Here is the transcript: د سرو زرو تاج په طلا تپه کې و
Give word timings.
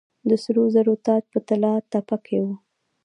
د 0.29 0.31
سرو 0.43 0.63
زرو 0.73 0.93
تاج 1.05 1.23
په 1.33 1.39
طلا 1.47 1.73
تپه 1.91 2.17
کې 2.25 2.37
و 2.43 2.45